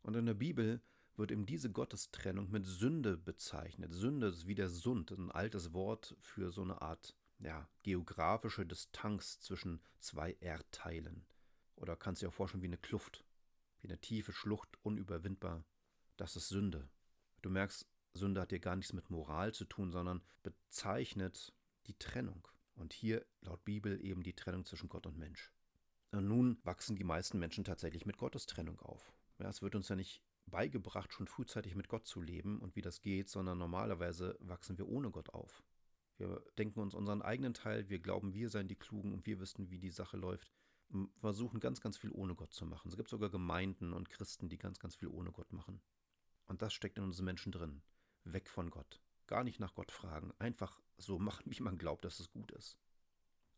[0.01, 0.81] Und in der Bibel
[1.17, 3.93] wird eben diese Gottestrennung mit Sünde bezeichnet.
[3.93, 9.39] Sünde ist wie der Sund, ein altes Wort für so eine Art ja, geografische Distanz
[9.39, 11.25] zwischen zwei Erdteilen.
[11.75, 13.23] Oder kannst du dir auch vorstellen wie eine Kluft,
[13.81, 15.63] wie eine tiefe Schlucht, unüberwindbar.
[16.17, 16.89] Das ist Sünde.
[17.41, 21.53] Du merkst, Sünde hat hier gar nichts mit Moral zu tun, sondern bezeichnet
[21.85, 22.47] die Trennung.
[22.75, 25.51] Und hier laut Bibel eben die Trennung zwischen Gott und Mensch.
[26.11, 29.13] Und nun wachsen die meisten Menschen tatsächlich mit Gottes Trennung auf.
[29.39, 32.81] Ja, es wird uns ja nicht beigebracht, schon frühzeitig mit Gott zu leben und wie
[32.81, 35.63] das geht, sondern normalerweise wachsen wir ohne Gott auf.
[36.17, 39.69] Wir denken uns unseren eigenen Teil, wir glauben, wir seien die Klugen und wir wissen,
[39.69, 40.51] wie die Sache läuft.
[40.89, 42.87] Und versuchen ganz, ganz viel ohne Gott zu machen.
[42.87, 45.81] Es gibt sogar Gemeinden und Christen, die ganz, ganz viel ohne Gott machen.
[46.45, 47.81] Und das steckt in unseren Menschen drin.
[48.23, 49.01] Weg von Gott.
[49.27, 50.33] Gar nicht nach Gott fragen.
[50.39, 52.77] Einfach so machen, wie man glaubt, dass es gut ist.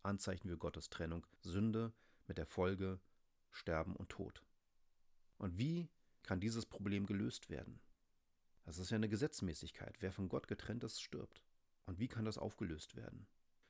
[0.01, 1.93] Anzeichen für Gottes Trennung, Sünde
[2.27, 2.99] mit der Folge
[3.51, 4.43] Sterben und Tod.
[5.37, 5.87] Und wie
[6.23, 7.79] kann dieses Problem gelöst werden?
[8.63, 9.97] Das ist ja eine Gesetzmäßigkeit.
[9.99, 11.43] Wer von Gott getrennt ist, stirbt.
[11.85, 13.27] Und wie kann das aufgelöst werden?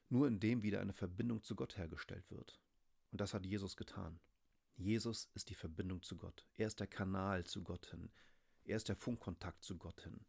[0.09, 2.59] Nur indem wieder eine Verbindung zu Gott hergestellt wird.
[3.11, 4.19] Und das hat Jesus getan.
[4.75, 6.45] Jesus ist die Verbindung zu Gott.
[6.55, 8.11] Er ist der Kanal zu Gott hin.
[8.63, 10.25] Er ist der Funkkontakt zu Gott hin.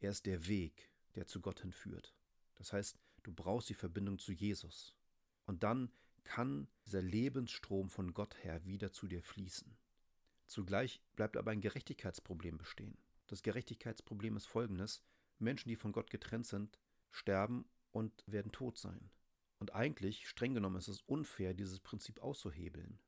[0.00, 2.14] Er ist der Weg, der zu Gott hinführt.
[2.54, 4.94] Das heißt, du brauchst die Verbindung zu Jesus.
[5.46, 5.90] Und dann
[6.24, 9.76] kann dieser Lebensstrom von Gott her wieder zu dir fließen.
[10.48, 12.96] Zugleich bleibt aber ein Gerechtigkeitsproblem bestehen.
[13.26, 15.02] Das Gerechtigkeitsproblem ist folgendes.
[15.38, 16.80] Menschen, die von Gott getrennt sind,
[17.10, 19.10] sterben und werden tot sein.
[19.58, 22.98] Und eigentlich, streng genommen, ist es unfair, dieses Prinzip auszuhebeln.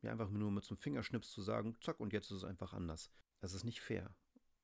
[0.00, 2.72] Mir einfach nur mit so einem Fingerschnips zu sagen, zack, und jetzt ist es einfach
[2.72, 3.10] anders.
[3.40, 4.14] Das ist nicht fair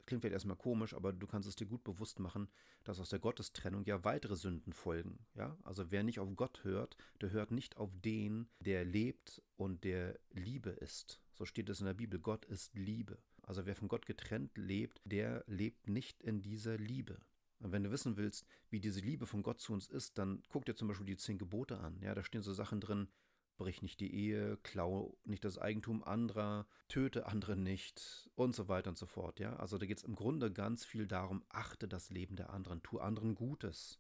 [0.07, 2.49] klingt vielleicht erstmal komisch, aber du kannst es dir gut bewusst machen,
[2.85, 5.27] dass aus der Gottestrennung ja weitere Sünden folgen.
[5.35, 5.57] Ja?
[5.63, 10.19] Also wer nicht auf Gott hört, der hört nicht auf den, der lebt und der
[10.31, 11.21] Liebe ist.
[11.43, 12.21] So steht es in der Bibel.
[12.21, 13.19] Gott ist Liebe.
[13.43, 17.21] Also wer von Gott getrennt lebt, der lebt nicht in dieser Liebe.
[17.59, 20.67] Und wenn du wissen willst, wie diese Liebe von Gott zu uns ist, dann guck
[20.67, 22.01] dir zum Beispiel die zehn Gebote an.
[22.01, 23.09] Ja, da stehen so Sachen drin,
[23.57, 28.91] brich nicht die Ehe, klau nicht das Eigentum anderer, töte andere nicht und so weiter
[28.91, 29.41] und so fort.
[29.41, 32.85] Ja, also da geht es im Grunde ganz viel darum, achte das Leben der anderen,
[32.85, 33.99] tu anderen Gutes.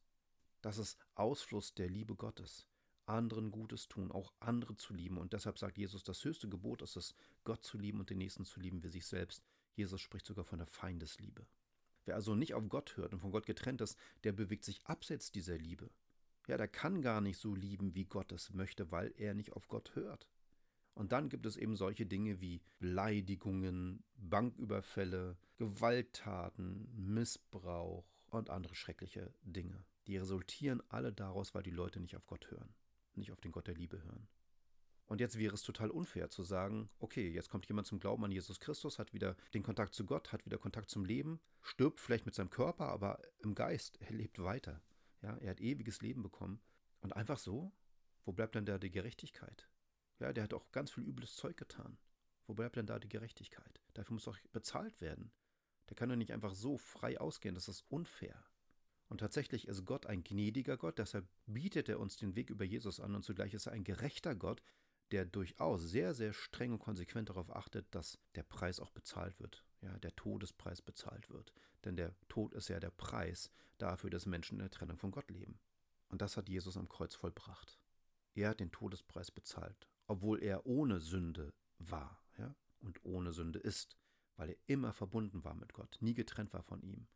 [0.61, 2.69] Das ist Ausfluss der Liebe Gottes.
[3.13, 5.19] Anderen Gutes tun, auch andere zu lieben.
[5.19, 8.45] Und deshalb sagt Jesus, das höchste Gebot ist es, Gott zu lieben und den Nächsten
[8.45, 9.45] zu lieben wie sich selbst.
[9.75, 11.47] Jesus spricht sogar von der Feindesliebe.
[12.05, 15.31] Wer also nicht auf Gott hört und von Gott getrennt ist, der bewegt sich abseits
[15.31, 15.91] dieser Liebe.
[16.49, 19.69] Ja, der kann gar nicht so lieben, wie Gott es möchte, weil er nicht auf
[19.69, 20.27] Gott hört.
[20.95, 29.33] Und dann gibt es eben solche Dinge wie Beleidigungen, Banküberfälle, Gewalttaten, Missbrauch und andere schreckliche
[29.43, 29.85] Dinge.
[30.07, 32.75] Die resultieren alle daraus, weil die Leute nicht auf Gott hören,
[33.17, 34.29] nicht auf den Gott der Liebe hören.
[35.07, 38.33] Und jetzt wäre es total unfair zu sagen, okay, jetzt kommt jemand zum Glauben an
[38.33, 42.25] Jesus Christus, hat wieder den Kontakt zu Gott, hat wieder Kontakt zum Leben, stirbt vielleicht
[42.25, 44.83] mit seinem Körper, aber im Geist, er lebt weiter.
[45.21, 46.63] Ja, er hat ewiges Leben bekommen.
[47.01, 47.73] Und einfach so,
[48.25, 49.69] wo bleibt denn da die Gerechtigkeit?
[50.19, 51.99] Ja, der hat auch ganz viel übles Zeug getan.
[52.47, 53.83] Wo bleibt denn da die Gerechtigkeit?
[53.95, 55.33] Dafür muss doch bezahlt werden.
[55.89, 58.43] Der kann doch nicht einfach so frei ausgehen, das ist unfair.
[59.13, 62.99] Und tatsächlich ist Gott ein gnädiger Gott, deshalb bietet er uns den Weg über Jesus
[62.99, 64.63] an und zugleich ist er ein gerechter Gott,
[65.11, 69.67] der durchaus sehr, sehr streng und konsequent darauf achtet, dass der Preis auch bezahlt wird,
[69.83, 71.53] ja, der Todespreis bezahlt wird.
[71.85, 75.31] Denn der Tod ist ja der Preis dafür, dass Menschen in der Trennung von Gott
[75.31, 75.61] leben.
[76.09, 77.79] Und das hat Jesus am Kreuz vollbracht.
[78.35, 83.95] Er hat den Todespreis bezahlt, obwohl er ohne Sünde war ja, und ohne Sünde ist,
[84.37, 87.07] weil er immer verbunden war mit Gott, nie getrennt war von ihm.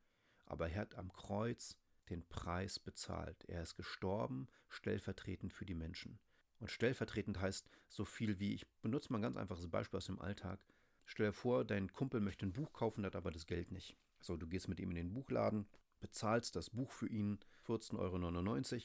[0.45, 3.45] Aber er hat am Kreuz den Preis bezahlt.
[3.45, 6.19] Er ist gestorben, stellvertretend für die Menschen.
[6.59, 10.21] Und stellvertretend heißt so viel wie, ich benutze mal ein ganz einfaches Beispiel aus dem
[10.21, 10.61] Alltag.
[11.05, 13.97] Stell dir vor, dein Kumpel möchte ein Buch kaufen, hat aber das Geld nicht.
[14.21, 15.69] So, du gehst mit ihm in den Buchladen,
[16.01, 18.83] bezahlst das Buch für ihn, 14,99 Euro.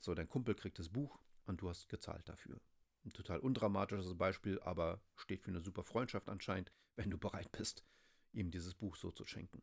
[0.00, 2.60] So, dein Kumpel kriegt das Buch und du hast gezahlt dafür.
[3.04, 7.84] Ein total undramatisches Beispiel, aber steht für eine super Freundschaft anscheinend, wenn du bereit bist,
[8.32, 9.62] ihm dieses Buch so zu schenken.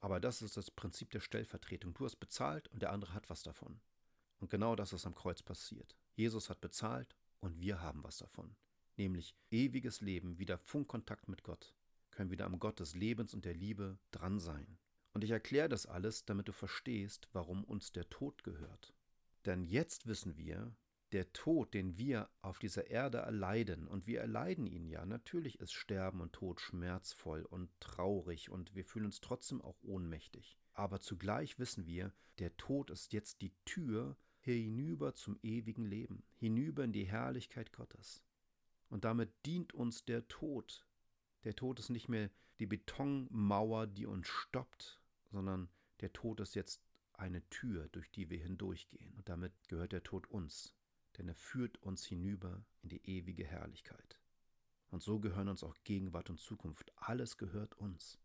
[0.00, 1.94] Aber das ist das Prinzip der Stellvertretung.
[1.94, 3.80] Du hast bezahlt und der andere hat was davon.
[4.38, 5.96] Und genau das ist am Kreuz passiert.
[6.14, 8.56] Jesus hat bezahlt und wir haben was davon.
[8.96, 11.74] Nämlich ewiges Leben, wieder Funkkontakt mit Gott.
[12.10, 14.78] Können wieder am Gott des Lebens und der Liebe dran sein.
[15.12, 18.94] Und ich erkläre das alles, damit du verstehst, warum uns der Tod gehört.
[19.46, 20.74] Denn jetzt wissen wir,
[21.12, 25.72] der Tod, den wir auf dieser Erde erleiden, und wir erleiden ihn ja, natürlich ist
[25.72, 30.58] Sterben und Tod schmerzvoll und traurig und wir fühlen uns trotzdem auch ohnmächtig.
[30.74, 36.84] Aber zugleich wissen wir, der Tod ist jetzt die Tür hinüber zum ewigen Leben, hinüber
[36.84, 38.22] in die Herrlichkeit Gottes.
[38.88, 40.86] Und damit dient uns der Tod.
[41.44, 45.68] Der Tod ist nicht mehr die Betonmauer, die uns stoppt, sondern
[46.00, 46.82] der Tod ist jetzt
[47.14, 49.14] eine Tür, durch die wir hindurchgehen.
[49.14, 50.74] Und damit gehört der Tod uns,
[51.18, 54.20] denn er führt uns hinüber in die ewige Herrlichkeit.
[54.90, 56.92] Und so gehören uns auch Gegenwart und Zukunft.
[56.96, 58.18] Alles gehört uns.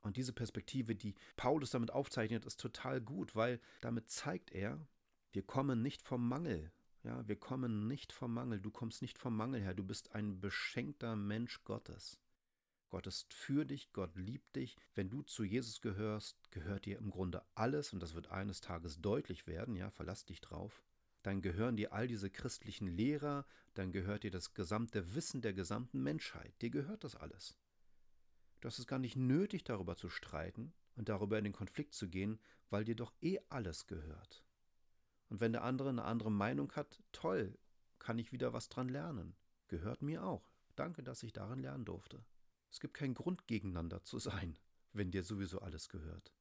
[0.00, 4.86] Und diese Perspektive, die Paulus damit aufzeichnet, ist total gut, weil damit zeigt er,
[5.32, 6.72] wir kommen nicht vom Mangel.
[7.02, 8.60] Ja, wir kommen nicht vom Mangel.
[8.60, 9.74] Du kommst nicht vom Mangel her.
[9.74, 12.20] Du bist ein beschenkter Mensch Gottes.
[12.94, 14.76] Gott ist für dich, Gott liebt dich.
[14.94, 19.00] Wenn du zu Jesus gehörst, gehört dir im Grunde alles und das wird eines Tages
[19.00, 20.84] deutlich werden, ja, verlass dich drauf.
[21.24, 26.02] Dann gehören dir all diese christlichen Lehrer, dann gehört dir das gesamte Wissen der gesamten
[26.02, 26.52] Menschheit.
[26.60, 27.56] Dir gehört das alles.
[28.60, 32.10] Du hast es gar nicht nötig, darüber zu streiten und darüber in den Konflikt zu
[32.10, 34.44] gehen, weil dir doch eh alles gehört.
[35.30, 37.58] Und wenn der andere eine andere Meinung hat, toll,
[37.98, 39.34] kann ich wieder was dran lernen.
[39.68, 40.52] Gehört mir auch.
[40.76, 42.22] Danke, dass ich darin lernen durfte.
[42.70, 44.58] Es gibt keinen Grund, gegeneinander zu sein,
[44.92, 46.34] wenn dir sowieso alles gehört.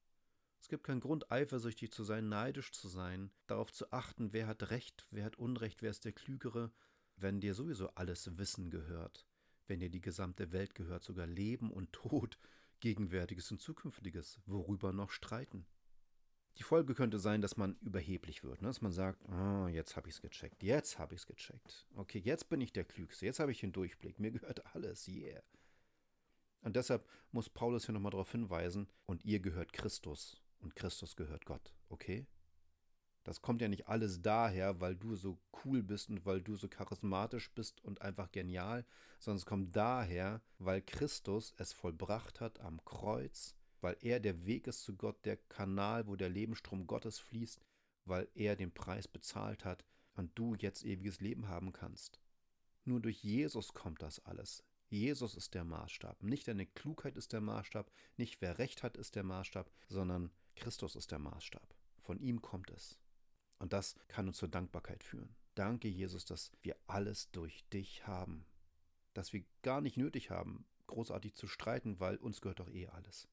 [0.64, 4.70] Es gibt keinen Grund, eifersüchtig zu sein, neidisch zu sein, darauf zu achten, wer hat
[4.70, 6.72] Recht, wer hat Unrecht, wer ist der Klügere,
[7.18, 9.28] wenn dir sowieso alles Wissen gehört,
[9.68, 12.40] wenn dir die gesamte Welt gehört, sogar Leben und Tod,
[12.80, 15.66] Gegenwärtiges und Zukünftiges, worüber noch streiten.
[16.60, 18.70] Die Folge könnte sein, dass man überheblich wird, ne?
[18.70, 21.90] dass man sagt, oh, jetzt habe ich es gecheckt, jetzt habe ich es gecheckt.
[21.96, 25.44] Okay, jetzt bin ich der Klügste, jetzt habe ich den Durchblick, mir gehört alles, yeah.
[26.62, 31.46] Und deshalb muss Paulus hier nochmal darauf hinweisen, und ihr gehört Christus und Christus gehört
[31.46, 32.26] Gott, okay?
[33.24, 36.68] Das kommt ja nicht alles daher, weil du so cool bist und weil du so
[36.68, 38.86] charismatisch bist und einfach genial,
[39.20, 44.66] sondern es kommt daher, weil Christus es vollbracht hat am Kreuz weil er der Weg
[44.68, 47.60] ist zu Gott, der Kanal, wo der Lebensstrom Gottes fließt,
[48.06, 52.22] weil er den Preis bezahlt hat und du jetzt ewiges Leben haben kannst.
[52.86, 54.64] Nur durch Jesus kommt das alles.
[54.88, 56.24] Jesus ist der Maßstab.
[56.24, 60.96] Nicht deine Klugheit ist der Maßstab, nicht wer Recht hat ist der Maßstab, sondern Christus
[60.96, 61.76] ist der Maßstab.
[62.02, 62.98] Von ihm kommt es.
[63.60, 65.36] Und das kann uns zur Dankbarkeit führen.
[65.56, 68.46] Danke, Jesus, dass wir alles durch dich haben.
[69.14, 73.28] Dass wir gar nicht nötig haben, großartig zu streiten, weil uns gehört doch eh alles.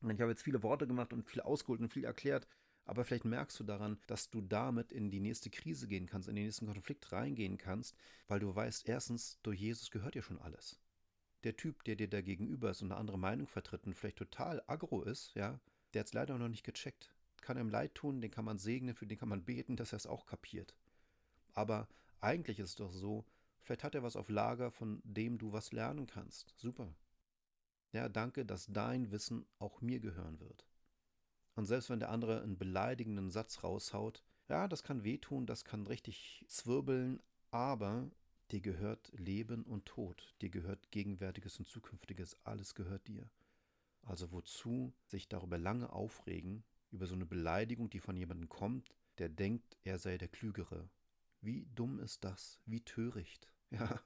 [0.00, 2.46] Und ich habe jetzt viele Worte gemacht und viel ausgeholt und viel erklärt,
[2.84, 6.36] aber vielleicht merkst du daran, dass du damit in die nächste Krise gehen kannst, in
[6.36, 7.96] den nächsten Konflikt reingehen kannst,
[8.28, 10.78] weil du weißt, erstens, durch Jesus gehört dir schon alles.
[11.42, 14.62] Der Typ, der dir da gegenüber ist und eine andere Meinung vertritt und vielleicht total
[14.66, 15.60] aggro ist, ja,
[15.94, 17.12] der hat es leider noch nicht gecheckt.
[17.40, 19.98] Kann ihm leid tun, den kann man segnen, für den kann man beten, dass er
[19.98, 20.74] es auch kapiert.
[21.52, 21.88] Aber
[22.20, 23.24] eigentlich ist es doch so,
[23.60, 26.54] vielleicht hat er was auf Lager, von dem du was lernen kannst.
[26.56, 26.94] Super.
[27.92, 30.66] Ja, danke, dass dein Wissen auch mir gehören wird.
[31.54, 35.86] Und selbst wenn der andere einen beleidigenden Satz raushaut, ja, das kann wehtun, das kann
[35.86, 37.20] richtig zwirbeln,
[37.50, 38.10] aber
[38.50, 43.28] dir gehört Leben und Tod, dir gehört Gegenwärtiges und Zukünftiges, alles gehört dir.
[44.06, 49.28] Also wozu sich darüber lange aufregen, über so eine Beleidigung, die von jemandem kommt, der
[49.28, 50.88] denkt, er sei der Klügere.
[51.40, 52.60] Wie dumm ist das?
[52.64, 53.52] Wie töricht?
[53.70, 54.00] Ja,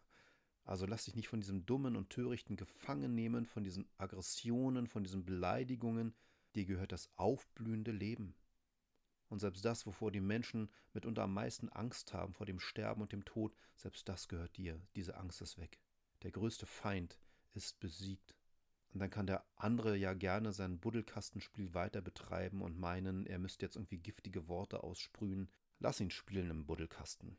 [0.65, 5.05] also lass dich nicht von diesem dummen und törichten gefangen nehmen, von diesen Aggressionen, von
[5.05, 6.15] diesen Beleidigungen.
[6.55, 8.35] Dir gehört das aufblühende Leben.
[9.29, 13.13] Und selbst das, wovor die Menschen mitunter am meisten Angst haben, vor dem Sterben und
[13.13, 14.81] dem Tod, selbst das gehört dir.
[14.97, 15.79] Diese Angst ist weg.
[16.23, 17.21] Der größte Feind
[17.53, 18.35] ist besiegt.
[18.93, 23.65] Und dann kann der andere ja gerne sein Buddelkastenspiel weiter betreiben und meinen, er müsste
[23.65, 25.49] jetzt irgendwie giftige Worte aussprühen.
[25.79, 27.39] Lass ihn spielen im Buddelkasten.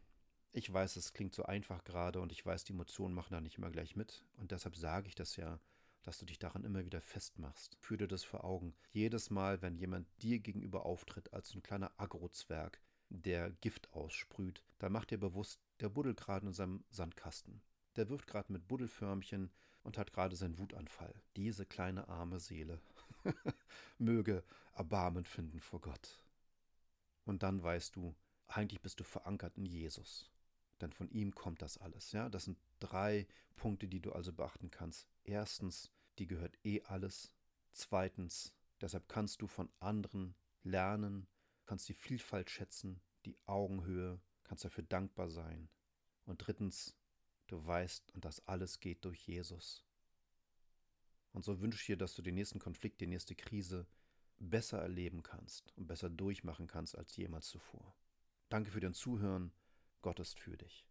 [0.54, 3.58] Ich weiß, es klingt so einfach gerade und ich weiß, die Emotionen machen da nicht
[3.58, 4.26] immer gleich mit.
[4.38, 5.60] Und deshalb sage ich das ja,
[6.04, 7.78] dass du dich daran immer wieder festmachst.
[7.80, 8.74] Führ dir das vor Augen.
[8.92, 14.94] Jedes Mal, wenn jemand dir gegenüber auftritt als ein kleiner Agrozwerg, der Gift aussprüht, dann
[14.94, 17.62] mach dir bewusst, der buddelt gerade in seinem Sandkasten.
[17.96, 19.52] Der wirft gerade mit Buddelförmchen
[19.84, 21.14] und hat gerade seinen Wutanfall.
[21.36, 22.80] Diese kleine arme Seele
[23.98, 26.24] möge Erbarmen finden vor Gott.
[27.26, 28.16] Und dann weißt du,
[28.48, 30.32] eigentlich bist du verankert in Jesus
[30.82, 32.12] denn von ihm kommt das alles.
[32.12, 35.08] Ja, das sind drei Punkte, die du also beachten kannst.
[35.24, 37.32] Erstens, die gehört eh alles.
[37.72, 41.28] Zweitens, deshalb kannst du von anderen lernen,
[41.66, 45.70] kannst die Vielfalt schätzen, die Augenhöhe, kannst dafür dankbar sein.
[46.26, 46.98] Und drittens,
[47.52, 49.84] du weißt, und das alles geht durch Jesus.
[51.34, 53.88] Und so wünsche ich dir, dass du den nächsten Konflikt, die nächste Krise
[54.40, 57.96] besser erleben kannst und besser durchmachen kannst als jemals zuvor.
[58.50, 59.54] Danke für dein Zuhören
[60.02, 60.91] Gott ist für dich.